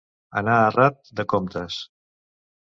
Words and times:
Anar 0.39 0.55
errat 0.69 1.11
de 1.19 1.27
comptes. 1.35 1.79